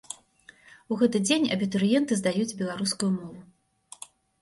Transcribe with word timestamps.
У 0.95 0.97
гэты 1.01 1.21
дзень 1.27 1.45
абітурыенты 1.57 2.19
здаюць 2.23 2.57
беларускую 2.65 3.15
мову. 3.21 3.41